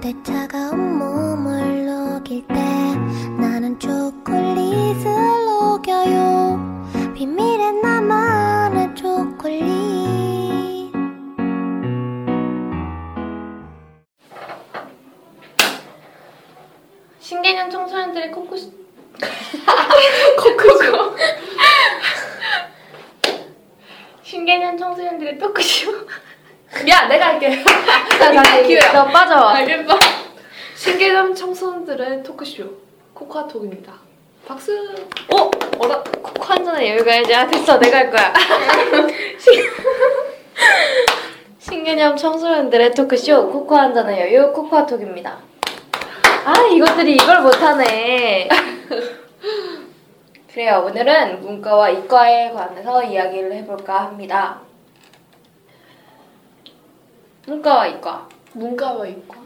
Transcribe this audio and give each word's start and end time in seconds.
그대 0.00 0.14
차가운 0.22 0.96
몸을 0.96 1.86
녹일 1.86 2.46
때 2.46 2.54
나는 2.54 3.76
초콜릿을 3.80 5.04
녹여요. 5.44 6.86
비밀의 7.16 7.72
나만의 7.82 8.94
초콜릿. 8.94 9.66
신개념 17.18 17.68
청소년들의 17.68 18.30
코코스. 18.30 18.70
코코코. 20.38 21.16
신개념 24.22 24.76
청소년들의 24.78 25.38
토크쇼 25.38 26.07
야, 26.88 27.06
내가 27.08 27.26
할게. 27.28 27.62
자, 28.18 28.32
자, 28.32 28.62
기회야. 28.62 28.92
너 28.92 29.04
빠져. 29.06 29.34
알겠어. 29.36 29.98
신개념 30.76 31.34
청소년들의 31.34 32.22
토크쇼 32.22 32.64
코카톡입니다. 33.14 33.92
박수. 34.46 34.72
어? 35.34 35.50
어라? 35.78 36.02
코코 36.22 36.42
한 36.44 36.64
잔에 36.64 36.90
여유가 36.90 37.10
해야지. 37.12 37.34
아, 37.34 37.46
됐어. 37.46 37.78
내가 37.78 37.98
할 37.98 38.10
거야. 38.10 38.32
신- 39.38 39.70
신개념 41.58 42.16
청소년들의 42.16 42.94
토크쇼 42.94 43.50
코코 43.50 43.74
한 43.76 43.92
잔의 43.94 44.20
여유 44.20 44.52
코코아톡입니다. 44.52 45.38
아, 46.44 46.54
이것들이 46.72 47.16
이걸 47.16 47.42
못하네. 47.42 48.48
그래요. 50.52 50.84
오늘은 50.86 51.40
문과와 51.42 51.90
이과에 51.90 52.50
관해서 52.52 53.02
이야기를 53.02 53.52
해볼까 53.52 54.04
합니다. 54.04 54.60
문과와 57.48 57.86
이과. 57.86 58.28
문과와 58.52 59.06
이과. 59.06 59.36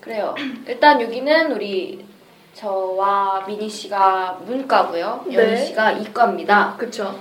그래요. 0.00 0.34
일단 0.66 1.00
여기는 1.00 1.52
우리 1.52 2.04
저와 2.54 3.44
미니 3.46 3.68
씨가 3.68 4.40
문과고요. 4.44 5.24
네. 5.26 5.34
연희 5.34 5.66
씨가 5.66 5.92
이과입니다. 5.92 6.76
그쵸. 6.76 7.18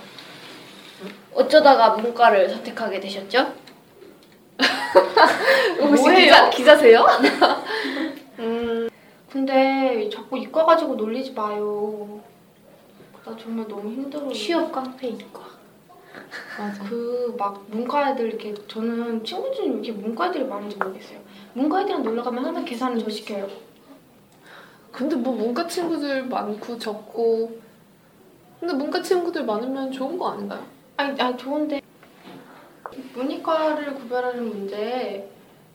어쩌다가 1.34 1.90
문과를 1.96 2.50
선택하게 2.50 3.00
되셨죠? 3.00 3.54
혹시 5.82 6.04
뭐예요? 6.04 6.20
기자, 6.20 6.50
기자세요? 6.50 7.06
음 8.40 8.90
근데 9.32 10.10
자꾸 10.14 10.38
이과 10.38 10.66
가지고 10.66 10.96
놀리지 10.96 11.32
마요 11.32 12.20
나 13.26 13.36
정말 13.38 13.68
너무 13.68 13.90
힘들어요 13.90 14.32
취업 14.34 14.72
깡패 14.72 15.08
이과. 15.08 15.51
맞아. 16.68 16.84
그 16.84 17.36
막 17.38 17.64
문과 17.70 18.12
애들 18.12 18.28
이렇게 18.28 18.54
저는 18.68 19.24
친구 19.24 19.52
중에 19.54 19.66
왜 19.68 19.72
이렇게 19.74 19.92
문과 19.94 20.28
애들이 20.28 20.44
많은지 20.44 20.76
모르겠어요 20.78 21.20
문과 21.54 21.82
애들이랑 21.82 22.04
놀러 22.04 22.22
가면 22.22 22.46
항상 22.46 22.66
계산을 22.66 23.00
저 23.00 23.10
시켜요 23.10 23.48
근데 24.92 25.16
뭐 25.16 25.34
문과 25.34 25.66
친구들 25.66 26.26
많고 26.26 26.78
적고. 26.78 27.58
근데 28.60 28.74
문과 28.74 29.02
친구들 29.02 29.46
많으면 29.46 29.90
좋은 29.92 30.18
거 30.18 30.32
아닌가요? 30.32 30.62
아니, 30.98 31.20
아니 31.20 31.38
좋은데 31.38 31.82
문이과를 33.16 33.96
구별하는 33.96 34.50
문제 34.50 35.30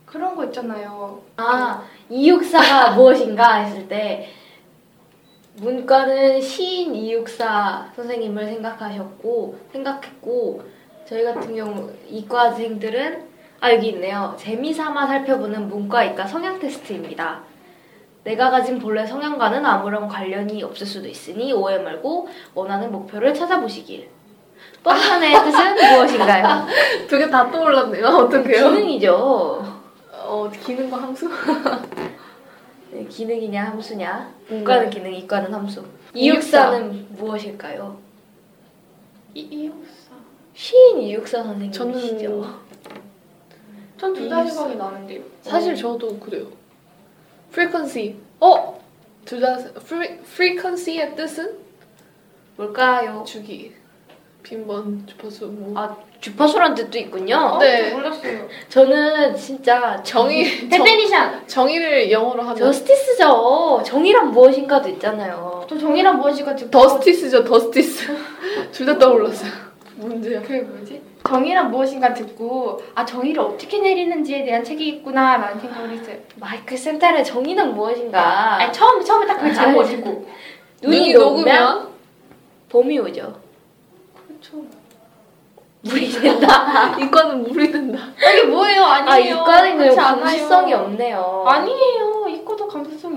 그런 0.05 0.37
거 0.37 0.45
있잖아요. 0.45 1.23
아, 1.39 1.83
이육사가 2.11 2.95
무엇인가 2.95 3.55
했을 3.65 3.89
때 3.89 4.28
문과는 5.57 6.41
시인 6.41 6.95
이육사 6.95 7.91
선생님을 7.97 8.47
생각하셨고 8.47 9.59
생각했고 9.73 10.62
저희 11.09 11.25
같은 11.25 11.55
경우 11.57 11.91
이과생들은 12.09 13.25
아 13.61 13.73
여기 13.73 13.89
있네요. 13.89 14.34
재미삼아 14.39 15.07
살펴보는 15.07 15.69
문과 15.69 16.05
이과 16.05 16.27
성향 16.27 16.59
테스트입니다. 16.59 17.41
내가 18.25 18.51
가진 18.51 18.79
본래 18.79 19.07
성향과는 19.07 19.65
아무런 19.65 20.09
관련이 20.09 20.62
없을 20.62 20.87
수도 20.87 21.09
있으니 21.09 21.53
오해 21.53 21.79
말고 21.79 22.28
원하는 22.55 22.91
목표를 22.93 23.33
찾아보시길. 23.33 24.09
뻔한의 24.83 25.33
뜻은 25.45 25.75
무엇인가요? 25.95 26.66
두 27.09 27.19
개 27.19 27.31
다 27.31 27.50
떠올랐네요. 27.50 28.05
어떡해요? 28.06 28.71
기능이죠. 28.71 29.65
어, 30.12 30.50
기능과 30.65 30.97
함수? 30.99 31.31
네, 32.97 33.05
기능이냐 33.05 33.62
함수냐? 33.62 34.33
문과는 34.49 34.89
기능, 34.89 35.12
이과는 35.12 35.53
함수. 35.53 35.84
이육사. 36.15 36.69
이육사는 36.79 37.09
무엇일까요? 37.11 37.99
이, 39.34 39.41
이육사. 39.41 40.15
시인 40.55 41.03
이육사 41.03 41.43
선생님이시죠. 41.43 42.19
저는 42.19 42.55
전둘 43.99 44.29
다 44.31 44.47
생각이 44.47 44.77
나는데요. 44.77 45.23
사실 45.43 45.77
저도 45.77 46.19
그래요. 46.19 46.47
frequency. 47.51 48.17
어? 48.41 48.81
둘다 49.27 49.59
free, 49.77 50.21
frequency의 50.21 51.17
뜻은 51.17 51.59
뭘까요? 52.57 53.25
주기. 53.27 53.75
빈번 54.43 55.07
주파수 55.07 55.49
뭐. 55.49 55.78
아 55.78 55.95
주파수란 56.31 56.75
뜻도 56.75 56.98
있군요. 56.98 57.56
네. 57.60 57.91
저 57.91 57.97
몰랐어요. 57.97 58.48
저는 58.69 59.37
진짜 59.37 60.03
정의 60.03 60.59
정, 60.59 60.69
데페니션. 60.70 61.47
정의를 61.47 62.10
영어로 62.10 62.42
하면 62.42 62.56
저스티스죠. 62.56 63.81
정의란 63.87 64.32
무엇인가도 64.32 64.88
있잖아요. 64.88 65.65
저 65.70 65.78
정의란 65.78 66.19
무엇이가 66.19 66.56
지금 66.56 66.70
더스티스죠. 66.72 67.44
더스티스. 67.44 68.09
둘 68.72 68.86
다 68.86 68.98
떠올랐어요. 68.98 69.53
문제야. 69.94 70.42
그게 70.42 70.60
뭐지? 70.62 71.00
정의란 71.28 71.70
무엇인가 71.70 72.12
듣고 72.12 72.81
아 72.97 73.04
정의를 73.04 73.41
어떻게 73.42 73.78
내리는지에 73.81 74.44
대한 74.44 74.65
책이 74.65 74.84
있구나라는 74.88 75.60
생각을 75.60 75.91
했어요. 75.91 76.16
마이클 76.41 76.76
센탈의 76.76 77.25
정의는 77.25 77.72
무엇인가? 77.75 78.54
아니 78.56 78.72
처음 78.72 79.00
처음에 79.04 79.26
딱그 79.26 79.54
제목 79.54 79.81
아, 79.81 79.84
듣고 79.84 80.26
눈이, 80.82 81.12
녹으면 81.12 81.88
봄이 82.69 82.98
오죠. 82.98 83.41
그렇죠. 84.26 84.65
물이 85.86 86.10
된다. 86.10 86.97
이과는 86.98 87.42
물이 87.44 87.70
된다. 87.72 87.98
이게 88.19 88.44
뭐예요? 88.44 88.82
아 88.84 88.94
아니에요. 89.12 89.34
이과는 89.36 89.76
그냥 89.78 89.98
않아요. 89.98 90.20
감수성이 90.24 90.72
없네요. 90.74 91.44
아니에요. 91.47 92.26
이과도 92.28 92.66
감수성이. 92.69 93.16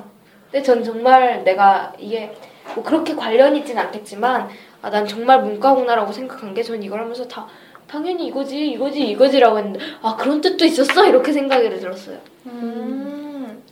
근데 0.52 0.64
전 0.64 0.84
정말 0.84 1.44
내가 1.44 1.94
이게 1.98 2.36
뭐 2.76 2.84
그렇게 2.84 3.16
관련 3.16 3.56
있진 3.56 3.78
않겠지만 3.78 4.50
아, 4.82 4.90
난 4.90 5.06
정말 5.08 5.42
문과구나라고 5.44 6.12
생각한 6.12 6.54
게 6.54 6.64
전 6.64 6.82
이걸 6.82 7.02
하면서 7.02 7.28
다 7.28 7.48
당연히 7.88 8.28
이거지 8.28 8.70
이거지 8.72 9.02
이거지라고 9.10 9.58
했는데 9.58 9.80
아 10.02 10.16
그런 10.16 10.42
뜻도 10.42 10.64
있었어 10.66 11.06
이렇게 11.06 11.32
생각이 11.34 11.70
들었어요. 11.70 12.18
음. 12.46 13.64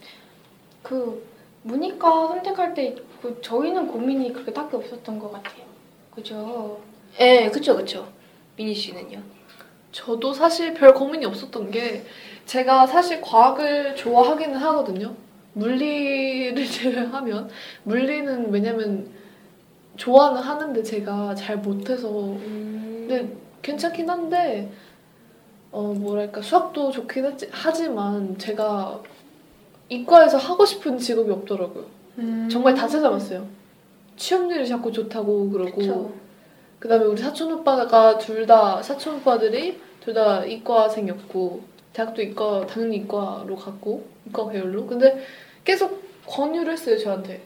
그 0.84 1.26
문이과 1.64 2.28
선택할 2.30 2.74
때 2.74 2.96
그 3.22 3.40
저희는 3.42 3.88
고민이 3.88 4.32
그렇게 4.32 4.54
딱히 4.54 4.76
없었던 4.76 5.18
것 5.18 5.34
같아요. 5.34 5.64
그죠? 6.14 6.78
예, 7.20 7.50
그쵸 7.50 7.76
그쵸. 7.76 8.08
미니 8.58 8.74
씨는요? 8.74 9.22
저도 9.92 10.34
사실 10.34 10.74
별 10.74 10.94
고민이 10.94 11.26
없었던 11.26 11.72
게 11.72 12.04
제가 12.46 12.88
사실 12.88 13.22
과학을 13.22 13.96
좋아하기는 13.96 14.58
하거든요. 14.58 15.16
물리를 15.54 16.66
제외하면 16.66 17.50
물리는 17.84 18.52
왜냐면 18.52 19.10
좋아는 19.96 20.42
하는데 20.42 20.84
제가 20.84 21.34
잘 21.36 21.58
못해서 21.58 22.10
근데 22.10 23.36
괜찮긴 23.62 24.10
한데 24.10 24.72
어 25.72 25.94
뭐랄까 25.94 26.42
수학도 26.42 26.92
좋긴 26.92 27.26
하지, 27.26 27.48
하지만 27.52 28.38
제가 28.38 29.02
이과에서 29.90 30.38
하고 30.38 30.66
싶은 30.66 30.98
직업이 30.98 31.32
없더라고요. 31.32 31.86
정말 32.50 32.74
다 32.76 32.88
찾아봤어요. 32.88 33.48
취업률이 34.16 34.68
자꾸 34.68 34.92
좋다고 34.92 35.50
그러고 35.50 35.72
그쵸. 35.76 36.14
그다음에 36.80 37.06
우리 37.06 37.18
사촌 37.22 37.52
오빠가 37.54 38.18
둘 38.18 38.46
다 38.46 38.82
사촌 38.82 39.16
오빠들이 39.18 39.80
둘 40.02 40.14
다 40.14 40.46
이과생이었고 40.46 41.62
대학도 41.94 42.22
이과 42.22 42.68
당연히 42.68 42.98
이과로 42.98 43.56
갔고 43.56 44.06
이과 44.28 44.50
계열로. 44.50 44.86
근데 44.86 45.20
계속 45.66 46.02
권유를 46.28 46.74
했어요 46.74 46.98
저한테. 46.98 47.42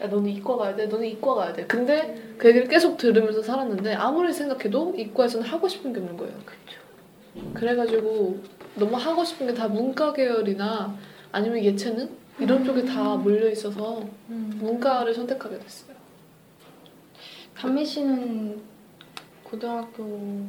야 0.00 0.06
너는 0.06 0.30
이과 0.30 0.56
가야 0.56 0.74
돼 0.76 0.86
너는 0.86 1.06
이과 1.06 1.34
가야 1.34 1.52
돼. 1.52 1.66
근데 1.66 2.34
그 2.38 2.48
얘기를 2.48 2.66
계속 2.68 2.96
들으면서 2.96 3.42
살았는데 3.42 3.94
아무리 3.94 4.32
생각해도 4.32 4.94
이과에서는 4.96 5.46
하고 5.46 5.68
싶은 5.68 5.92
게 5.92 6.00
없는 6.00 6.16
거예요. 6.16 6.32
그래가지고 7.54 8.38
너무 8.76 8.96
하고 8.96 9.24
싶은 9.24 9.46
게 9.48 9.54
다 9.54 9.68
문과 9.68 10.12
계열이나 10.12 10.96
아니면 11.32 11.62
예체능? 11.62 12.08
이런 12.40 12.64
쪽에 12.64 12.84
다 12.84 13.16
몰려 13.16 13.50
있어서 13.50 14.00
문과를 14.28 15.12
선택하게 15.12 15.58
됐어요. 15.58 15.97
담미 17.60 17.84
씨는 17.84 18.60
고등학교 19.42 20.42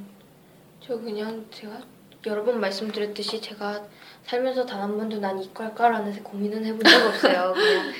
저 0.79 0.97
그냥 0.99 1.45
제가 1.51 1.79
여러 2.27 2.43
번 2.43 2.59
말씀드렸듯이 2.59 3.41
제가 3.41 3.81
살면서 4.25 4.65
단 4.65 4.81
한 4.81 4.97
번도 4.97 5.19
난 5.19 5.41
이과일까라는 5.41 6.23
고민은 6.23 6.65
해본 6.65 6.79
적 6.83 7.07
없어요. 7.07 7.53
그냥 7.57 7.91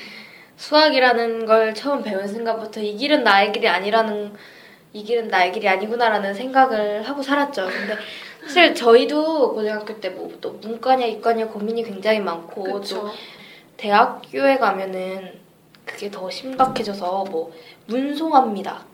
수학이라는 0.56 1.46
걸 1.46 1.74
처음 1.74 2.02
배운 2.02 2.26
순간부터 2.28 2.80
이 2.80 2.96
길은 2.96 3.24
나의 3.24 3.50
길이 3.52 3.66
아니라는 3.68 4.32
이 4.92 5.02
길은 5.04 5.28
나의 5.28 5.52
길이 5.52 5.68
아니구나라는 5.68 6.34
생각을 6.34 7.02
하고 7.02 7.22
살았죠. 7.22 7.66
근데 7.66 7.96
사실 8.42 8.74
저희도 8.74 9.54
고등학교 9.54 9.98
때 10.00 10.10
뭐 10.10 10.30
또 10.40 10.52
문과냐 10.52 11.06
이과냐 11.06 11.48
고민이 11.48 11.82
굉장히 11.82 12.20
많고 12.20 12.64
또 12.64 12.72
그렇죠. 12.72 13.10
대학교에 13.76 14.58
가면은 14.58 15.38
그게 15.84 16.10
더 16.10 16.30
심각해져서 16.30 17.24
뭐 17.30 17.52
문송합니다 17.86 18.84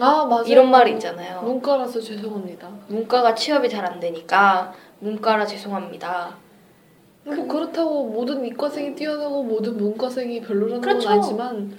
아 0.00 0.24
맞아요. 0.24 0.44
이런 0.46 0.70
말이 0.70 0.92
있잖아요. 0.92 1.42
문과라서 1.42 2.00
죄송합니다. 2.00 2.68
문과가 2.88 3.34
취업이 3.34 3.68
잘 3.68 3.84
안 3.84 4.00
되니까 4.00 4.72
문과라 5.00 5.44
죄송합니다. 5.46 6.36
뭐 7.24 7.46
그렇다고 7.46 8.06
모든 8.08 8.44
이과생이 8.44 8.94
뛰어나고 8.94 9.42
모든 9.44 9.76
문과생이 9.76 10.40
별로라는 10.40 10.80
그렇죠. 10.80 11.08
건 11.08 11.18
아니지만 11.18 11.78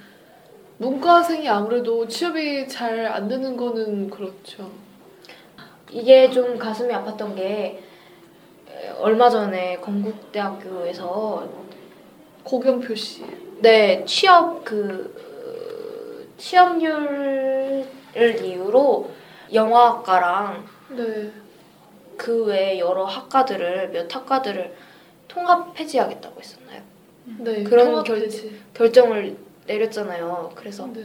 문과생이 0.78 1.48
아무래도 1.50 2.08
취업이 2.08 2.68
잘 2.68 3.06
안 3.08 3.28
되는 3.28 3.58
거는 3.58 4.10
그렇죠. 4.10 4.70
이게 5.92 6.30
좀 6.30 6.58
가슴이 6.58 6.94
아팠던 6.94 7.36
게 7.36 7.82
에, 8.70 8.90
얼마 9.00 9.30
전에 9.30 9.78
건국대학교에서 9.78 11.48
고경표 12.44 12.96
씨. 12.96 13.24
네 13.62 14.04
취업 14.06 14.64
그 14.66 15.14
어, 15.18 16.34
취업률 16.38 17.86
을 18.16 18.44
이유로 18.46 19.12
영화학과랑 19.54 20.66
네. 20.90 21.32
그 22.18 22.46
외 22.46 22.78
여러 22.80 23.06
학과들을 23.06 23.90
몇 23.90 24.14
학과들을 24.16 24.76
통합 25.28 25.74
폐지하겠다고 25.74 26.40
했었나요? 26.40 26.82
네. 27.40 27.64
그런 27.64 27.88
통합되지. 28.04 28.62
결정을 28.74 29.36
내렸잖아요. 29.66 30.52
그래서 30.56 30.88
네. 30.94 31.04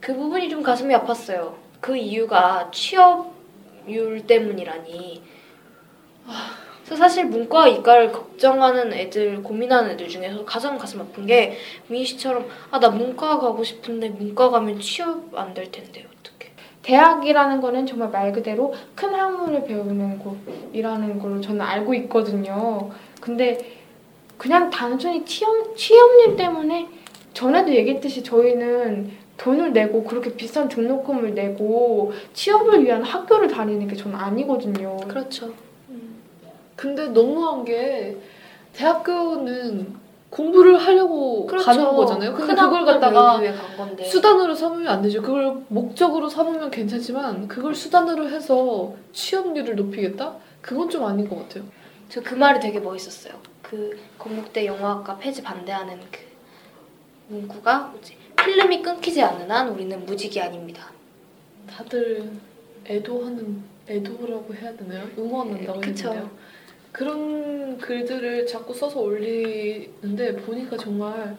그 0.00 0.14
부분이 0.14 0.48
좀 0.50 0.62
가슴이 0.62 0.92
아팠어요. 0.94 1.54
그 1.80 1.96
이유가 1.96 2.70
취업률 2.72 4.26
때문이라니. 4.26 5.22
그래서 6.84 6.96
사실 7.02 7.26
문과 7.26 7.66
이과를 7.68 8.12
걱정하는 8.12 8.92
애들, 8.92 9.42
고민하는 9.42 9.90
애들 9.92 10.08
중에서 10.08 10.44
가장 10.44 10.78
가슴 10.78 11.00
아픈 11.00 11.26
게 11.26 11.56
미희 11.88 12.04
씨처럼 12.04 12.48
아 12.70 12.78
나 12.78 12.88
문과 12.90 13.38
가고 13.38 13.62
싶은데 13.64 14.08
문과 14.10 14.50
가면 14.50 14.80
취업 14.80 15.34
안 15.36 15.52
될 15.54 15.70
텐데 15.72 16.00
어떡해. 16.06 16.15
대학이라는 16.86 17.60
거는 17.60 17.84
정말 17.84 18.10
말 18.10 18.32
그대로 18.32 18.72
큰 18.94 19.12
학문을 19.12 19.64
배우는 19.64 20.20
곳이라는 20.20 21.18
걸로 21.18 21.40
저는 21.40 21.60
알고 21.60 21.92
있거든요. 21.94 22.90
근데 23.20 23.58
그냥 24.38 24.70
단순히 24.70 25.24
취업, 25.24 25.76
취업률 25.76 26.36
때문에 26.36 26.88
전에도 27.34 27.74
얘기했듯이 27.74 28.22
저희는 28.22 29.10
돈을 29.36 29.72
내고 29.72 30.04
그렇게 30.04 30.34
비싼 30.36 30.68
등록금을 30.68 31.34
내고 31.34 32.12
취업을 32.32 32.84
위한 32.84 33.02
학교를 33.02 33.48
다니는 33.48 33.88
게 33.88 33.96
저는 33.96 34.16
아니거든요. 34.16 34.96
그렇죠. 35.08 35.52
근데 36.76 37.08
너무한 37.08 37.64
게 37.64 38.16
대학교는 38.74 40.05
공부를 40.40 40.76
하려고 40.76 41.46
가는 41.46 41.84
거잖아요. 41.96 42.34
근데 42.34 42.52
그렇죠. 42.54 42.68
큰 42.70 42.70
그걸 42.70 42.84
갖다가. 42.84 43.40
수단으로 44.04 44.54
삼으면 44.54 44.86
안 44.86 45.00
되죠. 45.00 45.22
그걸 45.22 45.62
목적으로 45.68 46.28
삼으면 46.28 46.70
괜찮지만 46.70 47.48
그걸 47.48 47.74
수단으로 47.74 48.28
해서 48.28 48.94
취업률을 49.14 49.76
높이겠다? 49.76 50.36
그건 50.60 50.90
좀 50.90 51.04
아닌 51.06 51.26
것 51.26 51.36
같아요. 51.48 51.64
저 52.10 52.20
그 52.20 52.34
말이 52.34 52.60
되게 52.60 52.78
멋있었어요. 52.78 53.32
그 53.62 53.98
건국대 54.18 54.66
영화학과 54.66 55.16
폐지 55.16 55.42
반대하는 55.42 55.98
그 56.10 56.20
문구가 57.28 57.88
뭐지? 57.92 58.16
필름이 58.36 58.82
끊기지 58.82 59.22
않는 59.22 59.50
한 59.50 59.70
우리는 59.70 60.04
무직이 60.04 60.38
아닙니다. 60.40 60.90
다들 61.66 62.30
애도하는 62.86 63.62
애도라고 63.88 64.54
해야 64.54 64.76
되나요? 64.76 65.08
응원한다고 65.16 65.80
그쵸. 65.80 66.10
되나요? 66.10 66.30
그런 66.96 67.76
글들을 67.76 68.46
자꾸 68.46 68.72
써서 68.72 69.00
올리는데 69.00 70.36
보니까 70.36 70.78
정말 70.78 71.36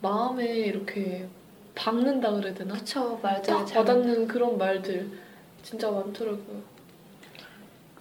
마음에 0.00 0.46
이렇게 0.46 1.26
박는다 1.74 2.32
그래야 2.32 2.54
되나? 2.54 2.72
그쵸 2.72 3.20
말들 3.22 3.52
딱 3.52 3.66
잘 3.66 3.78
와닿는 3.80 4.26
그런 4.26 4.56
말들 4.56 5.10
진짜 5.62 5.90
많더라고요. 5.90 6.62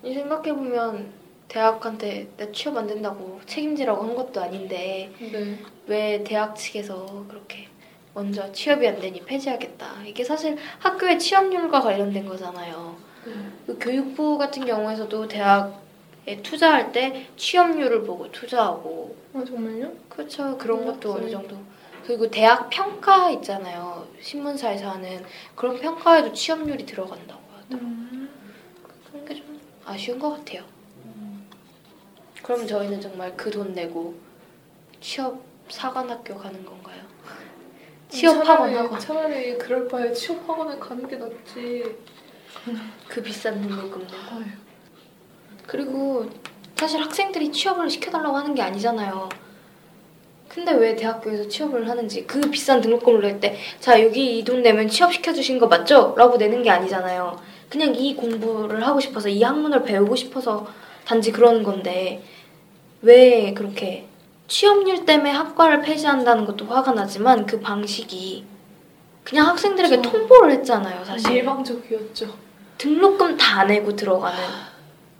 이 0.05 0.13
생각해 0.13 0.53
보면 0.53 1.11
대학한테 1.49 2.29
내 2.37 2.49
취업 2.53 2.77
안 2.77 2.87
된다고 2.87 3.41
책임지라고 3.45 4.01
한 4.01 4.15
것도 4.15 4.41
아닌데 4.41 5.11
네. 5.19 5.59
왜 5.87 6.23
대학 6.23 6.55
측에서 6.55 7.25
그렇게 7.27 7.67
먼저 8.13 8.49
취업이 8.53 8.87
안 8.87 9.01
되니 9.01 9.19
폐지하겠다. 9.25 10.05
이게 10.05 10.23
사실 10.23 10.55
학교의 10.79 11.19
취업률과 11.19 11.81
관련된 11.81 12.25
거잖아요. 12.25 12.95
네. 13.25 13.33
그 13.67 13.77
교육부 13.79 14.37
같은 14.37 14.65
경우에서도 14.65 15.27
대학에 15.27 15.84
투자할 16.43 16.91
때 16.91 17.27
취업률을 17.37 18.03
보고 18.03 18.31
투자하고 18.31 19.15
아, 19.33 19.43
정말요? 19.45 19.91
그렇죠. 20.09 20.57
그런 20.57 20.85
것도 20.85 21.13
어느 21.13 21.21
몰랐어요. 21.25 21.47
정도. 21.47 21.57
그리고 22.05 22.29
대학 22.29 22.69
평가 22.69 23.29
있잖아요. 23.31 24.07
신문사에서 24.21 24.89
하는 24.91 25.23
그런 25.55 25.79
평가에도 25.79 26.31
취업률이 26.33 26.85
들어간다고 26.85 27.41
하더라고요. 27.57 27.89
그런 29.11 29.25
게 29.25 29.35
좀 29.35 29.59
아쉬운 29.85 30.17
것 30.19 30.31
같아요. 30.31 30.63
그럼 32.43 32.67
저희는 32.67 33.01
정말 33.01 33.35
그 33.35 33.49
돈 33.51 33.73
내고 33.73 34.15
취업 35.01 35.41
사관학교 35.69 36.35
가는 36.37 36.63
건가요? 36.65 37.01
취업 38.09 38.37
학원 38.47 38.69
차라리- 38.71 38.75
학원 38.75 38.99
차라리 38.99 39.57
그럴 39.57 39.87
바에 39.87 40.13
취업 40.13 40.47
학원에 40.47 40.77
가는 40.79 41.07
게 41.07 41.15
낫지. 41.17 41.95
그 43.07 43.21
비싼 43.21 43.61
등록금 43.61 44.01
내고. 44.01 44.64
그리고 45.67 46.25
사실 46.75 47.01
학생들이 47.01 47.51
취업을 47.51 47.89
시켜달라고 47.89 48.35
하는 48.37 48.53
게 48.55 48.61
아니잖아요. 48.61 49.29
근데 50.49 50.71
왜 50.73 50.95
대학교에서 50.95 51.47
취업을 51.49 51.89
하는지 51.89 52.25
그 52.25 52.39
비싼 52.49 52.79
등록금을 52.81 53.21
낼 53.21 53.39
때 53.39 53.57
자 53.79 54.01
여기 54.01 54.37
이 54.39 54.43
돈 54.43 54.61
내면 54.61 54.87
취업 54.87 55.13
시켜 55.13 55.33
주신 55.33 55.59
거 55.59 55.67
맞죠? 55.67 56.13
라고 56.17 56.37
내는 56.37 56.63
게 56.63 56.69
아니잖아요. 56.69 57.37
그냥 57.69 57.93
이 57.95 58.15
공부를 58.15 58.85
하고 58.85 58.99
싶어서 58.99 59.27
이 59.27 59.41
학문을 59.43 59.83
배우고 59.83 60.15
싶어서 60.15 60.67
단지 61.05 61.31
그러는 61.31 61.63
건데 61.63 62.23
왜 63.01 63.53
그렇게 63.53 64.07
취업률 64.47 65.05
때문에 65.05 65.31
학과를 65.31 65.81
폐지한다는 65.81 66.45
것도 66.45 66.65
화가 66.65 66.91
나지만 66.93 67.45
그 67.45 67.59
방식이 67.59 68.45
그냥 69.23 69.47
학생들에게. 69.47 70.01
통보를 70.03 70.51
했잖아요 70.51 71.03
사실 71.03 71.31
일방적이었죠. 71.31 72.27
등록금 72.77 73.37
다 73.37 73.63
내고 73.65 73.95
들어가는 73.95 74.37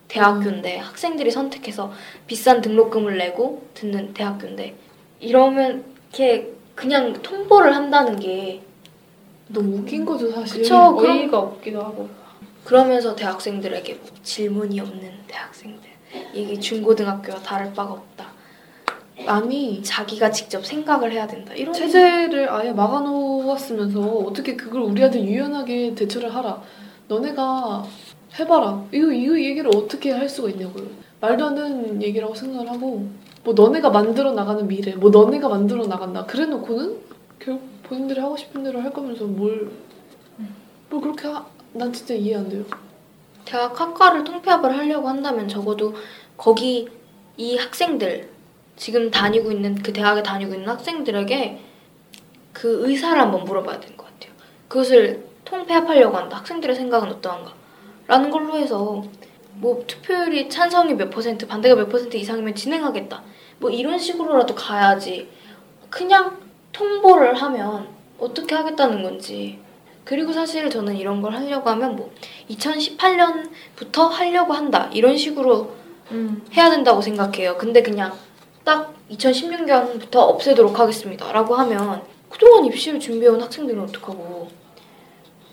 대학교인데 0.08 0.78
학생들이 0.78 1.32
선택해서 1.32 1.92
비싼 2.28 2.62
등록금을 2.62 3.18
내고 3.18 3.68
듣는 3.74 4.14
대학교인데 4.14 4.76
이러면 5.20 5.84
이렇게 6.10 6.54
그냥 6.76 7.14
통보를 7.22 7.76
한다는 7.76 8.20
게 8.20 8.62
너무 9.48 9.78
웃긴 9.78 10.06
거죠 10.06 10.32
사실. 10.32 10.62
그쵸. 10.62 10.96
그럼- 10.96 11.18
어이가 11.20 11.40
없기도 11.40 11.82
하고. 11.82 12.10
그러면서 12.64 13.16
대학생들에게 13.16 13.94
뭐 13.96 14.10
질문이 14.24 14.80
없는 14.80 15.12
대학생들 15.28 15.90
이게 16.34 16.60
중고등학교와 16.60 17.40
다를 17.44 17.72
바가 17.74 17.94
없다 17.94 18.26
아니 19.28 19.84
자기가 19.84 20.32
직접 20.32 20.66
생각을 20.66 21.12
해야 21.12 21.28
된다 21.28 21.54
이런 21.54 21.74
체제를 21.74 22.52
아예 22.52 22.72
막아놓았으면서 22.72 24.00
어떻게 24.02 24.56
그걸 24.56 24.82
우리한테 24.82 25.24
유연하게 25.24 25.94
대처를 25.96 26.34
하라. 26.34 26.62
너네가 27.08 27.86
해봐라. 28.38 28.86
이거 28.92 29.12
이거 29.12 29.40
얘기를 29.40 29.70
어떻게 29.76 30.12
할 30.12 30.28
수가 30.28 30.50
있냐고요. 30.50 30.86
말도 31.22 31.46
안 31.46 31.56
되는 31.56 32.02
얘기라고 32.02 32.36
생각을 32.36 32.70
하고 32.70 33.08
뭐 33.44 33.54
너네가 33.54 33.90
만들어 33.90 34.32
나가는 34.32 34.68
미래, 34.68 34.94
뭐 34.96 35.10
너네가 35.10 35.48
만들어 35.48 35.86
나간다. 35.88 36.26
그래 36.26 36.46
놓고는 36.46 36.98
결국 37.40 37.64
본인들이 37.84 38.20
하고 38.20 38.36
싶은 38.36 38.64
대로 38.64 38.82
할 38.82 38.92
거면서 38.92 39.26
뭘 39.26 39.86
뭘 40.90 41.02
그렇게 41.02 41.28
하, 41.28 41.46
난 41.74 41.92
진짜 41.92 42.14
이해 42.14 42.36
안 42.36 42.50
돼요. 42.50 42.64
대학 43.44 43.80
학과를 43.80 44.24
통폐합을 44.24 44.76
하려고 44.78 45.08
한다면 45.08 45.48
적어도 45.48 45.94
거기 46.38 46.88
이 47.38 47.58
학생들 47.58 48.30
지금 48.76 49.12
다니고 49.12 49.52
있는 49.52 49.76
그 49.76 49.94
대학에 49.94 50.24
다니고 50.24 50.54
있는 50.54 50.68
학생들에게 50.70 51.60
그 52.54 52.88
의사를 52.88 53.20
한번 53.20 53.44
물어봐야 53.44 53.80
되는 53.80 53.98
것 53.98 54.06
같아요. 54.06 54.34
그것을 54.68 55.26
통폐합하려고 55.44 56.18
한다. 56.18 56.38
학생들의 56.38 56.76
생각은 56.76 57.10
어떠한가? 57.10 57.54
라는 58.08 58.30
걸로 58.30 58.58
해서 58.58 59.04
뭐 59.54 59.84
투표율이 59.88 60.50
찬성이 60.50 60.94
몇 60.94 61.10
퍼센트, 61.10 61.48
반대가 61.48 61.76
몇 61.76 61.90
퍼센트 61.90 62.18
이상이면 62.18 62.56
진행하겠다. 62.56 63.24
뭐 63.60 63.70
이런 63.70 63.98
식으로라도 63.98 64.54
가야지. 64.54 65.30
그냥 65.90 66.38
통보를 66.72 67.36
하면 67.36 67.88
어떻게 68.20 68.54
하겠다는 68.54 69.02
건지. 69.04 69.60
그리고 70.04 70.32
사실 70.34 70.70
저는 70.70 70.96
이런 70.98 71.22
걸 71.22 71.34
하려고 71.34 71.70
하면 71.72 71.96
뭐 71.96 72.14
2018년부터 72.50 74.10
하려고 74.10 74.54
한다. 74.54 74.90
이런 74.94 75.18
식으로 75.18 75.74
음. 76.12 76.46
해야 76.54 76.70
된다고 76.70 77.02
생각해요. 77.02 77.58
근데 77.58 77.82
그냥 77.82 78.14
딱 78.64 78.94
2016년부터 79.10 80.18
없애도록 80.18 80.80
하겠습니다. 80.80 81.32
라고 81.32 81.56
하면 81.56 82.04
그동안 82.30 82.66
입시를 82.66 83.00
준비해온 83.00 83.42
학생들은 83.42 83.82
어떡하고 83.84 84.50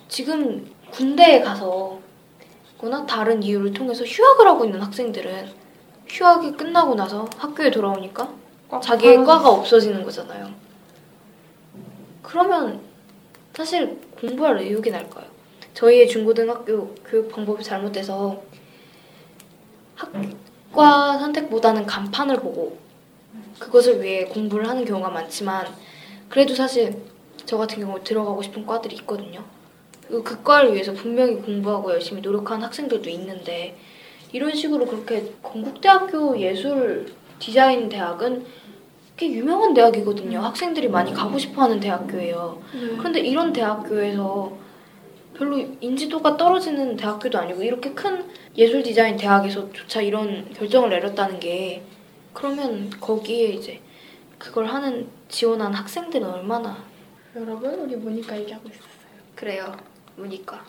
지금 0.08 0.70
군대에 0.90 1.40
가서 1.40 2.01
거나 2.82 3.06
다른 3.06 3.40
이유를 3.40 3.72
통해서 3.72 4.04
휴학을 4.04 4.44
하고 4.44 4.64
있는 4.64 4.82
학생들은 4.82 5.48
휴학이 6.08 6.52
끝나고 6.54 6.96
나서 6.96 7.28
학교에 7.38 7.70
돌아오니까 7.70 8.28
자기의 8.82 9.18
아, 9.18 9.24
과가 9.24 9.50
없어지는 9.50 10.02
거잖아요. 10.02 10.50
그러면 12.22 12.80
사실 13.54 14.00
공부할 14.20 14.58
의욕이 14.58 14.90
날까요? 14.90 15.24
저희의 15.74 16.08
중고등학교 16.08 16.92
교육 17.06 17.30
방법이 17.30 17.62
잘못돼서 17.62 18.42
학과 19.94 21.18
선택보다는 21.18 21.86
간판을 21.86 22.40
보고 22.40 22.78
그것을 23.60 24.02
위해 24.02 24.24
공부를 24.24 24.68
하는 24.68 24.84
경우가 24.84 25.10
많지만 25.10 25.68
그래도 26.28 26.54
사실 26.54 27.00
저 27.46 27.56
같은 27.56 27.78
경우 27.78 28.02
들어가고 28.02 28.42
싶은 28.42 28.66
과들이 28.66 28.96
있거든요. 28.96 29.44
그리고 30.12 30.24
그 30.24 30.42
과를 30.42 30.74
위해서 30.74 30.92
분명히 30.92 31.36
공부하고 31.36 31.90
열심히 31.90 32.20
노력하는 32.20 32.66
학생들도 32.66 33.08
있는데 33.08 33.78
이런 34.30 34.54
식으로 34.54 34.84
그렇게 34.84 35.32
건국대학교 35.42 36.38
예술 36.38 37.06
디자인 37.38 37.88
대학은 37.88 38.44
꽤 39.16 39.30
유명한 39.30 39.72
대학이거든요. 39.72 40.40
학생들이 40.40 40.88
많이 40.88 41.14
가고 41.14 41.38
싶어하는 41.38 41.80
대학교예요. 41.80 42.62
그런데 42.98 43.20
이런 43.20 43.54
대학교에서 43.54 44.52
별로 45.32 45.58
인지도가 45.80 46.36
떨어지는 46.36 46.98
대학교도 46.98 47.38
아니고 47.38 47.62
이렇게 47.62 47.92
큰 47.92 48.26
예술 48.54 48.82
디자인 48.82 49.16
대학에서조차 49.16 50.02
이런 50.02 50.52
결정을 50.52 50.90
내렸다는 50.90 51.40
게 51.40 51.84
그러면 52.34 52.90
거기에 53.00 53.46
이제 53.46 53.80
그걸 54.38 54.66
하는 54.66 55.08
지원한 55.30 55.72
학생들은 55.72 56.28
얼마나 56.28 56.84
여러분 57.34 57.72
우리 57.80 57.96
모니까 57.96 58.38
얘기하고 58.38 58.68
있었어요. 58.68 58.92
그래요. 59.34 59.91
문이과. 60.16 60.64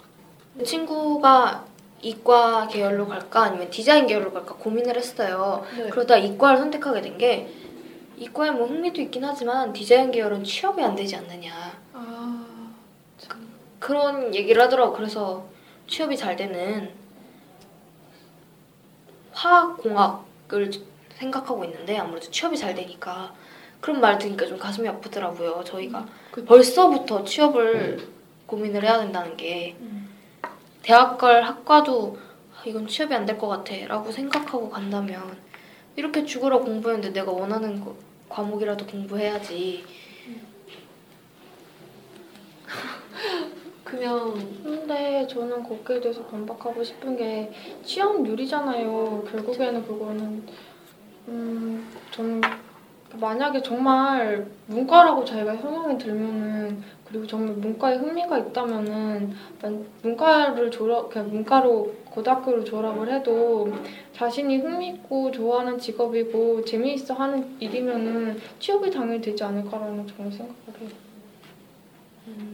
친구가 0.66 1.66
이과 2.02 2.68
계열로 2.68 3.08
갈까 3.08 3.44
아니면 3.44 3.70
디자인 3.70 4.06
계열로 4.08 4.32
갈까 4.32 4.56
고민을 4.56 4.96
했어요. 4.98 5.66
네. 5.78 5.90
그러다 5.90 6.18
이과를 6.18 6.58
선택하게 6.60 7.02
된 7.02 7.18
게 7.18 7.50
이과에 8.18 8.52
뭐 8.52 8.68
흥미도 8.68 9.02
있긴 9.02 9.24
하지만 9.26 9.74
디자인 9.74 10.12
계열은 10.12 10.44
취업이 10.44 10.82
안 10.84 10.96
되지 10.96 11.16
않느냐. 11.16 11.52
아, 11.94 12.46
그런 13.80 14.34
얘기를 14.36 14.62
하더라고. 14.62 14.94
그래서 14.94 15.46
취업이 15.88 16.16
잘 16.16 16.36
되는 16.36 16.92
화학공학을 19.32 20.72
생각하고 21.16 21.64
있는데 21.66 21.98
아무래도 21.98 22.30
취업이 22.30 22.56
잘 22.58 22.76
되니까 22.76 23.34
그런 23.82 24.00
말 24.00 24.18
들으니까 24.18 24.46
좀 24.46 24.58
가슴이 24.58 24.88
아프더라고요. 24.88 25.64
저희가 25.66 26.06
그- 26.32 26.46
벌써부터 26.46 27.24
취업을 27.24 28.08
고민을 28.54 28.84
해야 28.84 29.00
된다는 29.00 29.36
게 29.36 29.76
대학 30.84 31.18
갈 31.18 31.42
학과도 31.44 32.18
아, 32.56 32.62
이건 32.66 32.86
취업이 32.88 33.14
안 33.16 33.26
될 33.26 33.38
것 33.38 33.48
같아 33.48 33.74
라고 33.88 34.12
생각하고 34.12 34.70
간다면 34.70 35.36
이렇게 35.96 36.24
죽으라 36.24 36.60
공부했는데 36.60 37.12
내가 37.20 37.32
원하는 37.32 37.84
거- 37.84 37.96
과목이라도 38.30 38.86
공부해야지. 38.88 39.84
그냥 43.84 44.34
근데 44.64 45.28
저는 45.28 45.64
거기에 45.64 46.00
대해서 46.00 46.24
반박하고 46.26 46.84
싶은 46.84 47.16
게 47.18 47.52
취업률이잖아요. 47.84 49.24
결국에는 49.30 49.86
그거는 49.86 50.44
음 51.28 51.88
저는 52.12 52.42
만약에 53.20 53.62
정말 53.62 54.48
문과라고 54.68 55.24
자기가 55.24 55.58
성향이 55.58 55.98
들면은 56.00 56.84
그리고 57.14 57.28
정말 57.28 57.54
문과에 57.58 57.98
흥미가 57.98 58.40
있다면은 58.40 59.36
난 59.62 59.86
문과를 60.02 60.72
졸업 60.72 61.12
그냥 61.12 61.30
문과로 61.30 61.94
고등학교를 62.06 62.66
졸업을 62.66 63.14
해도 63.14 63.72
자신이 64.16 64.58
흥미있고 64.58 65.30
좋아하는 65.30 65.78
직업이고 65.78 66.66
재미있어 66.66 67.14
하는 67.14 67.56
일이면은 67.60 68.40
취업이 68.60 68.90
당연히 68.90 69.22
되지 69.22 69.44
않을까라는 69.44 70.08
저는 70.08 70.32
생각을 70.32 70.82
해요. 70.82 70.90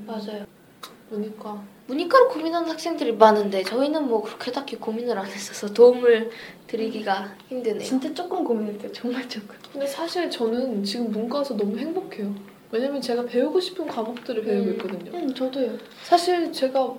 맞아요. 0.05 0.45
보니까 1.09 1.63
문이과로 1.87 2.27
고민하는 2.27 2.69
학생들이 2.69 3.13
많은데 3.13 3.63
저희는 3.63 4.09
뭐 4.09 4.21
그렇게 4.21 4.51
딱히 4.51 4.75
고민을 4.75 5.17
안 5.17 5.25
했어서 5.25 5.73
도움을 5.73 6.31
드리기가 6.67 7.33
힘드네요. 7.47 7.81
진짜 7.81 8.13
조금 8.13 8.43
고민했어요. 8.43 8.91
정말 8.91 9.27
조금. 9.29 9.55
근데 9.71 9.87
사실 9.87 10.29
저는 10.29 10.83
지금 10.83 11.11
문과에서 11.11 11.55
너무 11.55 11.77
행복해요. 11.77 12.58
왜냐면 12.71 13.01
제가 13.01 13.25
배우고 13.25 13.59
싶은 13.59 13.87
과목들을 13.87 14.43
배우고 14.43 14.69
음. 14.69 14.71
있거든요. 14.73 15.11
응, 15.15 15.33
저도요. 15.33 15.77
사실 16.03 16.51
제가 16.51 16.95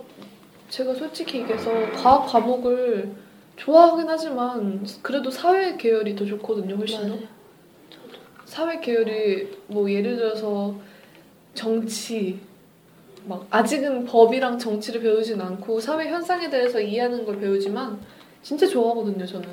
제가 0.68 0.94
솔직히 0.94 1.40
얘기해서 1.40 1.70
과학 1.92 2.26
과목을 2.26 3.10
좋아하긴 3.56 4.08
하지만 4.08 4.84
그래도 5.02 5.30
사회 5.30 5.76
계열이 5.76 6.16
더 6.16 6.24
좋거든요, 6.24 6.76
훨씬 6.76 7.08
더. 7.08 7.18
사회 8.44 8.80
계열이 8.80 9.48
뭐 9.68 9.90
예를 9.90 10.16
들어서 10.16 10.74
정치 11.54 12.40
막 13.26 13.46
아직은 13.50 14.06
법이랑 14.06 14.58
정치를 14.58 15.02
배우진 15.02 15.40
않고 15.40 15.78
사회 15.78 16.08
현상에 16.08 16.48
대해서 16.48 16.80
이해하는 16.80 17.24
걸 17.24 17.38
배우지만 17.38 18.00
진짜 18.42 18.66
좋아하거든요, 18.66 19.26
저는. 19.26 19.48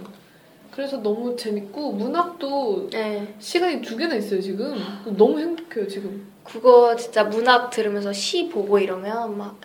그래서 0.77 1.01
너무 1.01 1.35
재밌고 1.35 1.93
문학도 1.93 2.91
네. 2.91 3.33
시간이 3.39 3.81
두 3.81 3.97
개나 3.97 4.13
있어요, 4.13 4.39
지금. 4.39 4.75
너무 5.17 5.39
행복해요, 5.39 5.87
지금. 5.87 6.31
국어 6.43 6.95
진짜 6.95 7.23
문학 7.23 7.71
들으면서 7.71 8.13
시 8.13 8.47
보고 8.47 8.77
이러면 8.77 9.35
막 9.39 9.59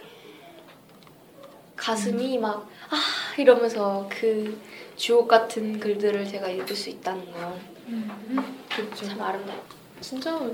가슴이 1.76 2.38
막 2.38 2.66
아 2.92 3.40
이러면서 3.40 4.08
그 4.10 4.58
주옥 4.96 5.28
같은 5.28 5.78
글들을 5.78 6.26
제가 6.26 6.48
읽을 6.48 6.74
수 6.74 6.90
있다는 6.90 7.24
건참 7.26 8.56
그렇죠. 8.68 9.22
아름다워. 9.22 9.60
진짜 10.00 10.50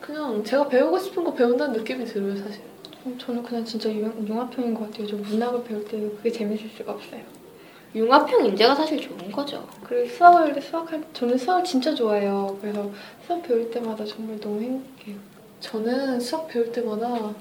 그냥 0.00 0.42
제가 0.42 0.68
배우고 0.68 0.98
싶은 0.98 1.24
거 1.24 1.34
배운다는 1.34 1.78
느낌이 1.78 2.04
들어요, 2.04 2.36
사실. 2.36 2.62
어, 3.04 3.12
저는 3.18 3.42
그냥 3.42 3.64
진짜 3.64 3.88
융, 3.88 4.26
융합형인 4.26 4.74
것 4.74 4.90
같아요. 4.90 5.06
저 5.06 5.16
문학을 5.16 5.64
배울 5.64 5.84
때 5.84 5.98
그게 5.98 6.30
재밌을 6.30 6.68
수가 6.70 6.92
없어요. 6.92 7.22
융합형 7.94 8.44
인재가 8.46 8.74
사실 8.74 9.00
좋은 9.00 9.32
거죠. 9.32 9.66
그리고 9.82 10.08
수학을 10.08 10.60
수학할 10.60 11.02
저는 11.12 11.38
수학 11.38 11.64
진짜 11.64 11.94
좋아해요. 11.94 12.58
그래서 12.60 12.90
수학 13.26 13.42
배울 13.42 13.70
때마다 13.70 14.04
정말 14.04 14.38
너무 14.40 14.60
행복해요. 14.60 15.16
저는 15.60 16.20
수학 16.20 16.46
배울 16.48 16.70
때마다 16.70 17.32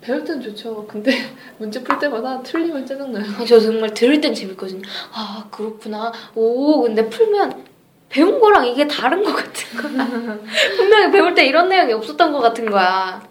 배울 0.00 0.24
때는 0.24 0.42
좋죠. 0.42 0.84
근데 0.88 1.12
문제 1.58 1.82
풀 1.82 1.98
때마다 1.98 2.42
틀리면 2.42 2.84
짜증나요. 2.84 3.24
아니, 3.36 3.46
저 3.46 3.60
정말 3.60 3.94
들을 3.94 4.20
땐 4.20 4.34
재밌거든요. 4.34 4.82
아 5.12 5.46
그렇구나. 5.50 6.12
오 6.34 6.82
근데 6.82 7.08
풀면 7.08 7.64
배운 8.08 8.40
거랑 8.40 8.66
이게 8.66 8.86
다른 8.86 9.22
것 9.22 9.34
같은 9.34 9.80
거야. 9.80 10.38
분명히 10.76 11.10
배울 11.12 11.34
때 11.34 11.46
이런 11.46 11.68
내용이 11.68 11.92
없었던 11.92 12.32
것 12.32 12.40
같은 12.40 12.68
거야. 12.68 13.22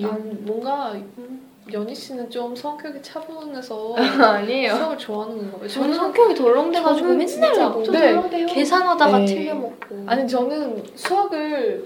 연, 0.00 0.44
뭔가 0.44 0.94
연희 1.72 1.94
씨는 1.94 2.30
좀 2.30 2.54
성격이 2.56 3.00
차분해서 3.02 3.94
아니에요. 3.96 4.74
수학을 4.76 4.98
좋아하는 4.98 5.36
건가 5.38 5.58
봐요. 5.58 5.68
저는 5.68 5.94
성격이 5.94 6.34
덜렁대가지고 6.34 6.96
저는 6.98 7.18
맨날 7.18 7.26
진짜 7.26 7.50
네. 7.92 8.12
덜렁대요. 8.14 8.46
계산하다가 8.46 9.18
네. 9.18 9.24
틀려먹고. 9.26 10.04
아니 10.06 10.26
저는 10.28 10.84
수학을 10.94 11.84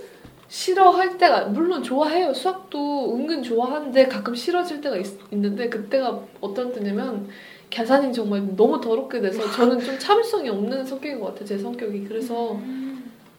싫어할 0.49 1.19
때가 1.19 1.47
물론 1.47 1.83
좋아해요. 1.83 2.33
수학도 2.33 3.15
은근 3.17 3.43
좋아하는데 3.43 4.07
가끔 4.09 4.35
싫어질 4.35 4.81
때가 4.81 4.97
있, 4.97 5.07
있는데 5.33 5.69
그때가 5.69 6.21
어떤 6.41 6.73
때냐면 6.73 7.29
계산이 7.71 8.13
정말 8.13 8.47
너무 8.57 8.81
더럽게 8.81 9.21
돼서 9.21 9.51
저는 9.51 9.81
좀 9.81 9.99
참을성이 9.99 10.49
없는 10.49 10.85
성격인 10.85 11.19
것 11.19 11.27
같아요. 11.29 11.45
제 11.45 11.59
성격이 11.59 12.05
그래서 12.07 12.57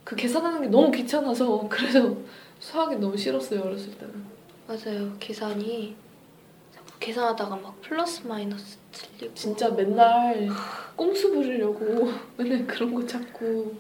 그 0.04 0.16
계산하는 0.16 0.62
게 0.62 0.68
너무 0.68 0.92
귀찮아서 0.92 1.66
그래서 1.70 2.16
수학이 2.60 2.98
너무 2.98 3.16
싫었어요 3.16 3.62
어렸을 3.62 3.92
때는. 3.98 4.14
맞아요. 4.68 5.12
계산이 5.20 5.96
계산하다가 7.00 7.56
막 7.58 7.82
플러스 7.82 8.26
마이너스 8.26 8.78
틀리고. 8.92 9.34
진짜 9.34 9.70
맨날 9.70 10.50
꼼수 10.96 11.32
부리려고 11.32 12.12
맨날 12.38 12.66
그런 12.66 12.94
거 12.94 13.06
찾고 13.06 13.74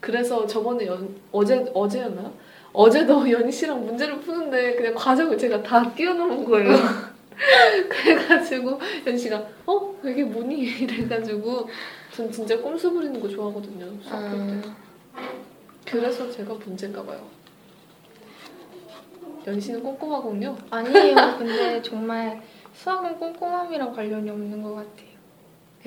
그래서 0.00 0.46
저번에 0.46 0.86
연, 0.86 1.14
어제 1.32 1.64
어제였나 1.74 2.32
어제도 2.72 3.28
연희 3.30 3.50
씨랑 3.50 3.84
문제를 3.84 4.20
푸는데 4.20 4.76
그냥 4.76 4.94
과정을 4.94 5.36
제가 5.36 5.62
다 5.62 5.92
끼워놓은 5.92 6.44
거예요. 6.44 6.70
그래가지고 7.88 8.78
연희 9.06 9.18
씨가 9.18 9.46
어 9.66 10.00
이게 10.04 10.22
뭐니 10.24 10.60
이래가지고 10.60 11.68
전 12.14 12.30
진짜 12.30 12.58
꼼수 12.60 12.92
부리는 12.92 13.18
거 13.18 13.28
좋아하거든요. 13.28 13.86
수학 14.02 14.22
할 14.22 14.30
때. 14.30 14.36
음, 14.36 14.74
그래서 15.86 16.30
제가 16.30 16.54
문제인가 16.54 17.02
봐요. 17.02 17.26
씨는 19.60 19.82
꼼꼼하군요. 19.82 20.56
아니에요. 20.70 21.14
근데 21.38 21.82
정말 21.82 22.40
수학은 22.72 23.18
꼼꼼함이랑 23.18 23.92
관련이 23.92 24.28
없는 24.30 24.62
것 24.62 24.74
같아요. 24.74 25.10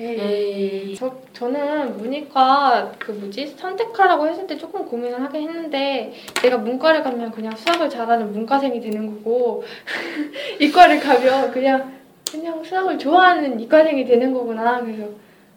에이. 0.00 0.96
저, 0.96 1.14
저는 1.32 1.96
문이과 1.98 2.92
그 2.98 3.12
뭐지 3.12 3.46
선택하라고 3.56 4.26
했을 4.26 4.44
때 4.46 4.56
조금 4.58 4.84
고민을 4.84 5.22
하긴 5.22 5.48
했는데 5.48 6.12
내가 6.42 6.58
문과를 6.58 7.04
가면 7.04 7.30
그냥 7.30 7.54
수학을 7.54 7.88
잘하는 7.88 8.32
문과생이 8.32 8.80
되는 8.80 9.06
거고 9.06 9.62
이과를 10.58 10.98
가면 10.98 11.52
그냥 11.52 11.94
그냥 12.28 12.64
수학을 12.64 12.98
좋아하는 12.98 13.60
이과생이 13.60 14.04
되는 14.04 14.34
거구나. 14.34 14.80
그래서 14.80 15.08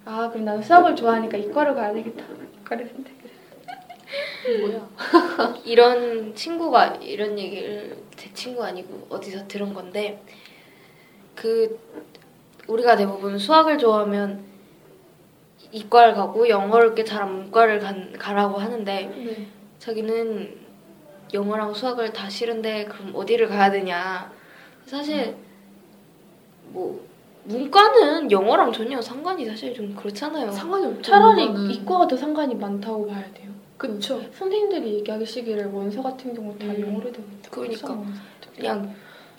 아 0.06 0.30
그럼 0.30 0.46
나도 0.46 0.62
수학을 0.62 0.96
좋아하니까 0.96 1.36
이과를 1.38 1.74
가야 1.74 1.92
되겠다. 1.94 2.24
이과를 2.62 2.88
선택을. 2.88 3.17
뭐야? 4.62 4.90
이런 5.66 6.34
친구가 6.36 6.96
이런 7.02 7.38
얘기를 7.38 7.98
제 8.16 8.32
친구 8.34 8.64
아니고 8.64 9.08
어디서 9.10 9.48
들은 9.48 9.74
건데 9.74 10.22
그 11.36 11.80
우리가 12.68 12.96
대부분 12.96 13.38
수학을 13.38 13.78
좋아하면 13.78 14.44
이과를 15.72 16.14
가고 16.14 16.48
영어를 16.48 16.96
꽤 16.96 17.04
잘한 17.04 17.34
문과를 17.34 17.80
간, 17.80 18.14
가라고 18.14 18.58
하는데 18.58 19.06
네. 19.06 19.48
자기는 19.80 20.58
영어랑 21.34 21.74
수학을 21.74 22.14
다 22.14 22.30
싫은데 22.30 22.86
그럼 22.86 23.12
어디를 23.14 23.48
가야 23.50 23.70
되냐 23.70 24.32
사실 24.86 25.36
뭐 26.70 27.06
문과는 27.48 28.30
영어랑 28.30 28.74
전혀 28.74 29.02
상관이 29.02 29.46
사실 29.46 29.74
좀 29.74 29.96
그렇잖아요. 29.96 30.52
상관이 30.52 30.86
없죠. 30.86 31.02
차라리 31.02 31.46
이거는. 31.46 31.72
이과가 31.72 32.08
더 32.08 32.18
상관이 32.18 32.56
많다고 32.56 33.08
봐야 33.08 33.24
돼요. 33.34 33.47
그쵸. 33.78 34.22
선생님들이 34.34 34.96
얘기하시기를 34.96 35.68
원서 35.68 36.02
같은 36.02 36.34
경우 36.34 36.58
다 36.58 36.66
음. 36.66 36.82
영어로 36.82 37.12
되고 37.12 37.24
있다. 37.24 37.50
그러니까. 37.52 38.04
그냥 38.56 38.96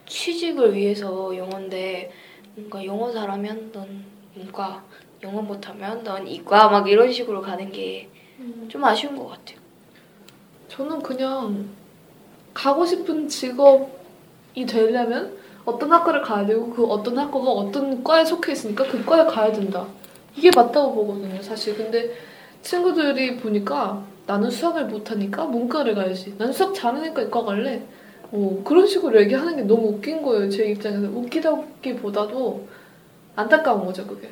취직을 0.07 0.75
위해서 0.75 1.37
영어인데 1.37 2.13
뭔가 2.55 2.85
영어 2.85 3.11
잘하면 3.11 3.73
넌 3.73 4.05
문과, 4.35 4.85
영어 5.23 5.43
못하면 5.43 6.03
넌 6.05 6.27
이과 6.27 6.69
막 6.69 6.89
이런 6.89 7.13
식으로 7.13 7.43
가는 7.43 7.71
게좀 7.71 8.81
음. 8.81 8.85
아쉬운 8.85 9.17
것 9.17 9.27
같아요. 9.27 9.59
저는 10.69 11.03
그냥 11.03 11.69
가고 12.55 12.87
싶은 12.87 13.29
직업이 13.29 14.65
되려면 14.67 15.37
어떤 15.65 15.93
학과를 15.93 16.23
가야 16.23 16.47
되고 16.47 16.71
그 16.71 16.85
어떤 16.87 17.19
학과가 17.19 17.51
어떤 17.51 18.03
과에 18.05 18.25
속해 18.25 18.53
있으니까 18.53 18.85
그 18.87 19.05
과에 19.05 19.25
가야 19.27 19.53
된다. 19.53 19.87
이게 20.37 20.51
맞다고 20.55 20.95
보거든요, 20.95 21.43
사실. 21.43 21.77
근데 21.77 22.15
친구들이 22.63 23.37
보니까 23.37 24.05
나는 24.29 24.51
수학을 24.51 24.85
못하니까 24.85 25.47
문과를 25.47 25.95
가야지. 25.95 26.37
난 26.37 26.53
수학 26.53 26.75
잘하니까 26.75 27.23
이과 27.23 27.45
갈래. 27.45 27.83
뭐 28.31 28.63
그런 28.63 28.87
식으로 28.87 29.19
얘기하는 29.23 29.57
게 29.57 29.63
너무 29.63 29.89
웃긴 29.89 30.21
거예요, 30.21 30.51
제 30.51 30.67
입장에서. 30.67 31.09
웃기다기보다도 31.09 32.69
안타까운 33.35 33.87
거죠, 33.87 34.07
그게. 34.07 34.29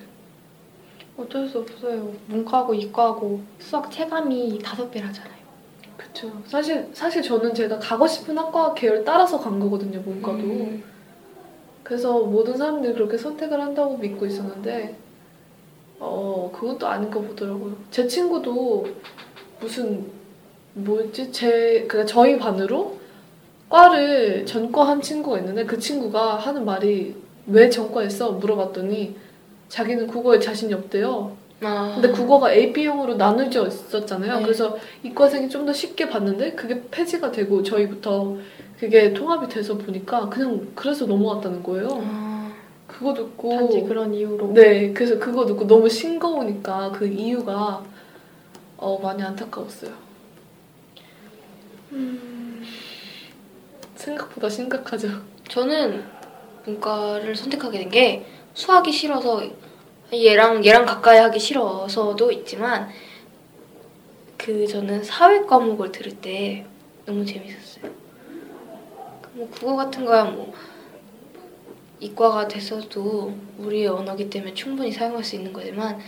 어쩔 1.17 1.49
수 1.49 1.61
없어요. 1.61 2.12
문과고 2.26 2.75
이과고 2.75 3.41
수학 3.59 3.91
체감이 3.91 4.59
다섯 4.62 4.91
배라잖아요. 4.91 5.35
그쵸. 5.97 6.31
사실, 6.45 6.91
사실 6.93 7.23
저는 7.23 7.55
제가 7.55 7.79
가고 7.79 8.07
싶은 8.07 8.37
학과 8.37 8.75
계열 8.75 9.03
따라서 9.03 9.41
간 9.41 9.59
거거든요, 9.59 9.99
문과도. 10.00 10.38
음. 10.38 10.85
그래서 11.83 12.21
모든 12.21 12.55
사람들이 12.55 12.93
그렇게 12.93 13.17
선택을 13.17 13.59
한다고 13.59 13.97
믿고 13.97 14.26
있었는데, 14.26 14.95
어, 15.99 16.53
그것도 16.55 16.87
아닌 16.87 17.11
거 17.11 17.23
보더라고요. 17.23 17.75
제 17.91 18.07
친구도 18.07 18.85
무슨, 19.61 20.07
뭐였지? 20.75 21.33
제, 21.33 21.87
그니까 21.89 22.05
저희 22.07 22.39
반으로 22.39 22.99
과를 23.69 24.45
전과 24.47 24.87
한 24.87 25.01
친구가 25.01 25.39
있는데, 25.39 25.65
그 25.65 25.79
친구가 25.79 26.37
하는 26.37 26.65
말이 26.65 27.15
왜 27.47 27.69
전과했어? 27.71 28.33
물어봤더니, 28.33 29.17
자기는 29.69 30.07
국어에 30.07 30.39
자신이 30.39 30.73
없대요. 30.75 31.37
아. 31.63 31.93
근데 31.95 32.13
국어가 32.13 32.53
A, 32.53 32.73
B형으로 32.73 33.15
나눠져 33.15 33.67
있었잖아요. 33.67 34.37
네. 34.37 34.43
그래서 34.43 34.77
이과생이 35.03 35.49
좀 35.49 35.65
더 35.67 35.73
쉽게 35.73 36.09
봤는데 36.09 36.53
그게 36.53 36.83
폐지가 36.91 37.33
되고 37.33 37.63
저희부터 37.63 38.37
그게 38.79 39.13
통합이 39.15 39.49
돼서 39.49 39.77
보니까 39.79 40.29
그냥 40.29 40.69
그래서 40.75 41.07
넘어갔다는 41.07 41.63
거예요. 41.63 41.89
아. 42.05 42.53
그거 42.87 43.15
듣고 43.15 43.51
단지 43.57 43.81
그런 43.83 44.13
이유로. 44.15 44.53
네, 44.53 44.93
그래서 44.93 45.19
그거 45.19 45.45
듣고 45.47 45.67
너무 45.67 45.89
싱거우니까 45.89 46.93
그 46.93 47.07
이유가 47.07 47.83
어 48.78 48.99
많이 48.99 49.23
안타까웠어요. 49.23 49.92
음, 51.92 52.64
생각보다 53.94 54.48
심각하죠. 54.48 55.09
저는 55.48 56.05
문과를 56.64 57.35
선택하게 57.35 57.79
된 57.79 57.90
게 57.90 58.27
수학이 58.55 58.90
싫어서 58.90 59.42
얘랑 60.12 60.64
얘랑 60.64 60.87
가까이 60.87 61.18
하기 61.18 61.38
싫어서도 61.38 62.33
있지만 62.33 62.88
그 64.38 64.66
저는 64.66 65.05
사회 65.05 65.40
과목을 65.44 65.92
들을 65.92 66.12
때 66.20 66.64
너무 67.05 67.24
재밌었어요. 67.24 67.92
뭐 69.35 69.48
국어 69.51 69.77
같은 69.77 70.05
거야 70.07 70.24
뭐 70.24 70.53
이과가 72.01 72.48
됐어도 72.48 73.35
우리의 73.59 73.88
언어기 73.88 74.29
때문에 74.31 74.55
충분히 74.55 74.90
사용할 74.90 75.22
수 75.22 75.37
있는 75.37 75.53
거지만 75.53 75.98
그 75.98 76.05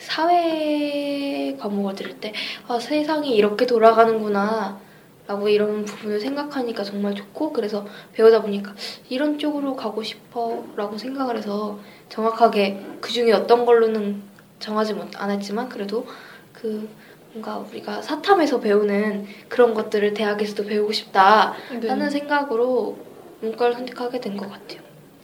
사회 0.00 1.56
과목을 1.58 1.94
들을 1.94 2.18
때 2.20 2.32
아, 2.68 2.78
세상이 2.78 3.34
이렇게 3.34 3.66
돌아가는구나 3.66 4.78
라고 5.26 5.48
이런 5.48 5.84
부분을 5.84 6.20
생각하니까 6.20 6.84
정말 6.84 7.14
좋고 7.14 7.52
그래서 7.52 7.84
배우다 8.12 8.42
보니까 8.42 8.74
이런 9.08 9.38
쪽으로 9.38 9.74
가고 9.74 10.02
싶어 10.02 10.64
라고 10.76 10.96
생각을 10.96 11.36
해서 11.36 11.80
정확하게 12.08 12.80
그 13.00 13.10
중에 13.10 13.32
어떤 13.32 13.66
걸로는 13.66 14.22
정하지 14.60 14.94
못, 14.94 15.08
안 15.20 15.30
했지만 15.30 15.68
그래도 15.68 16.06
그 16.52 16.88
뭔가 17.32 17.58
우리가 17.58 18.00
사탐에서 18.02 18.60
배우는 18.60 19.26
그런 19.48 19.74
것들을 19.74 20.14
대학에서도 20.14 20.64
배우고 20.64 20.92
싶다 20.92 21.54
네. 21.80 21.88
하는 21.88 22.08
생각으로 22.08 22.96
문과를 23.40 23.74
선택하게 23.74 24.20
된 24.20 24.36
것 24.36 24.48
같아요. 24.50 24.80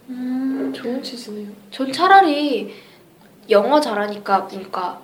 음, 0.09 0.71
좋은 0.75 1.01
취지네요. 1.01 1.47
전 1.71 1.91
차라리 1.93 2.73
영어 3.49 3.79
잘하니까 3.79 4.39
문과, 4.51 4.99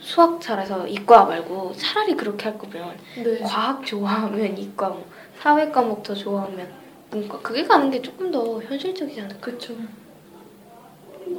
수학 0.00 0.40
잘해서 0.40 0.86
이과 0.86 1.24
말고 1.24 1.72
차라리 1.76 2.14
그렇게 2.14 2.44
할 2.48 2.58
거면 2.58 2.94
네. 3.22 3.38
과학 3.40 3.84
좋아하면 3.84 4.56
이과, 4.58 4.88
뭐 4.88 5.04
사회 5.40 5.70
과목 5.70 6.02
더 6.02 6.14
좋아하면 6.14 6.68
문과 7.10 7.38
그게 7.40 7.64
가는 7.64 7.90
게 7.90 8.02
조금 8.02 8.30
더 8.30 8.60
현실적이지 8.62 9.20
않을까? 9.20 9.38
그쵸. 9.40 9.74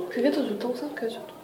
그게 0.10 0.32
더 0.32 0.42
좋다고 0.42 0.76
생각해요, 0.76 1.10
저도. 1.10 1.36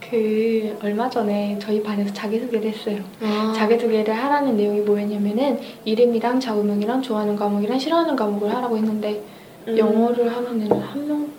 그 0.00 0.78
얼마 0.82 1.08
전에 1.08 1.58
저희 1.60 1.82
반에서 1.82 2.12
자기소개를 2.12 2.70
했어요. 2.70 3.02
아, 3.22 3.52
자기소개를 3.56 4.12
하라는 4.14 4.56
내용이 4.56 4.80
뭐였냐면은 4.82 5.58
이름이랑 5.84 6.40
좌우명이랑 6.40 7.00
좋아하는 7.02 7.36
과목이랑 7.36 7.78
싫어하는 7.78 8.14
과목을 8.14 8.54
하라고 8.54 8.76
했는데 8.76 9.22
음, 9.66 9.76
영어를 9.78 10.34
하는 10.34 10.60
애는 10.62 10.80
한 10.80 11.08
명 11.08 11.33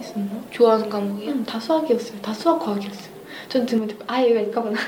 있었나? 0.00 0.30
좋아하는 0.50 0.88
과목이요? 0.88 1.30
응, 1.30 1.44
다 1.44 1.58
수학이었어요. 1.60 2.20
다 2.20 2.32
수학 2.32 2.58
과학이었어요. 2.58 3.12
전 3.48 3.66
듣고 3.66 4.04
아 4.06 4.22
얘가 4.22 4.40
이과구나. 4.40 4.78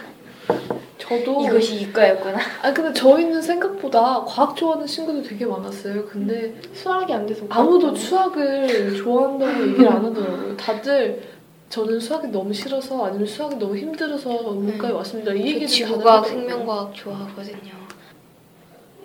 저도 0.98 1.44
이것이 1.44 1.80
이과였구나. 1.82 2.38
아 2.62 2.72
근데 2.72 2.92
저희는 2.92 3.42
생각보다 3.42 4.24
과학 4.24 4.56
좋아하는 4.56 4.86
친구도 4.86 5.22
되게 5.22 5.44
많았어요. 5.44 6.06
근데 6.06 6.54
수학이 6.72 7.12
안 7.12 7.26
돼서 7.26 7.44
아무도. 7.48 7.94
수학을 7.94 8.96
좋아한다고 9.02 9.62
얘기를 9.68 9.88
안 9.88 10.04
하더라고요. 10.04 10.56
다들 10.56 11.22
저는 11.68 11.98
수학이 12.00 12.28
너무 12.28 12.52
싫어서 12.52 13.06
아니면 13.06 13.26
수학이 13.26 13.56
너무 13.56 13.76
힘들어서 13.76 14.28
문과에 14.52 14.92
왔습니다. 14.92 15.32
이저 15.32 15.44
얘기를 15.46 15.66
지구과학. 15.66 16.26
생명과학 16.26 16.94
좋아하거든요. 16.94 17.72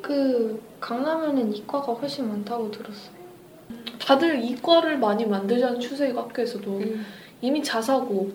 그 0.02 0.62
강남에는 0.80 1.54
이과가 1.56 1.93
훨씬 1.93 2.30
많다고 2.30 2.70
들었어요. 2.72 3.16
다들 3.99 4.43
이과를 4.43 4.97
많이 4.97 5.25
만들자는 5.25 5.80
추세이고 5.80 6.19
학교에서도 6.21 6.77
음. 6.77 7.06
이미 7.41 7.62
자사고 7.62 8.32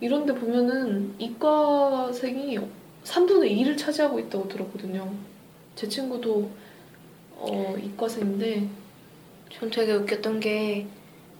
이런 0.00 0.26
데 0.26 0.34
보면은 0.34 1.14
이과생이 1.18 2.58
3분의 3.04 3.50
2를 3.58 3.78
차지하고 3.78 4.18
있다고 4.18 4.48
들었거든요. 4.48 5.10
제 5.74 5.88
친구도 5.88 6.50
어, 7.36 7.74
이과생인데 7.82 8.68
전 9.50 9.70
되게 9.70 9.92
웃겼던 9.92 10.40
게 10.40 10.86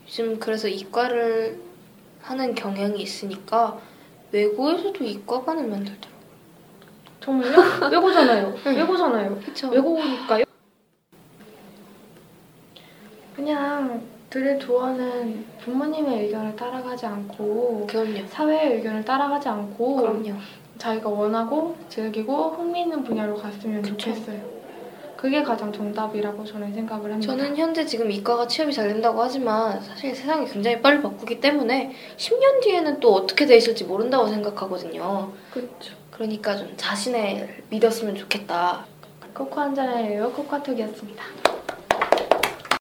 요즘 0.06 0.38
그래서 0.38 0.68
이과를 0.68 1.60
하는 2.22 2.54
경향이 2.54 3.00
있으니까 3.00 3.78
외고에서도 4.32 5.04
이과관을 5.04 5.66
만들더라고요. 5.68 6.16
정말요? 7.20 7.88
외고잖아요. 7.90 8.54
응. 8.66 8.76
외고잖아요. 8.76 9.40
그쵸? 9.40 9.68
외고니까 9.68 10.45
그냥 13.46 14.02
들을 14.28 14.58
좋아하는 14.58 15.46
부모님의 15.60 16.24
의견을 16.24 16.56
따라가지 16.56 17.06
않고 17.06 17.86
그럼요. 17.88 18.26
사회의 18.26 18.74
의견을 18.74 19.04
따라가지 19.04 19.48
않고 19.48 19.94
그럼요. 19.94 20.32
자기가 20.78 21.08
원하고 21.08 21.76
즐기고 21.88 22.50
흥미 22.50 22.80
있는 22.80 23.04
분야로 23.04 23.36
갔으면 23.36 23.82
그쵸. 23.82 23.96
좋겠어요. 23.96 24.40
그게 25.16 25.44
가장 25.44 25.72
정답이라고 25.72 26.44
저는 26.44 26.74
생각을 26.74 27.12
합니다. 27.12 27.32
저는 27.32 27.56
현재 27.56 27.86
지금 27.86 28.10
이과가 28.10 28.48
취업이 28.48 28.72
잘 28.72 28.88
된다고 28.88 29.22
하지만 29.22 29.80
사실 29.80 30.12
세상이 30.12 30.48
굉장히 30.48 30.82
빨리 30.82 31.00
바꾸기 31.00 31.40
때문에 31.40 31.92
10년 32.16 32.60
뒤에는 32.64 32.98
또 32.98 33.14
어떻게 33.14 33.46
돼 33.46 33.56
있을지 33.56 33.84
모른다고 33.84 34.26
생각하거든요. 34.26 35.32
그렇죠. 35.52 35.94
그러니까 36.10 36.56
좀 36.56 36.74
자신을 36.76 37.62
믿었으면 37.70 38.16
좋겠다. 38.16 38.84
코코 39.32 39.60
한잔해요. 39.60 40.32
코카톡이었습니다. 40.32 41.22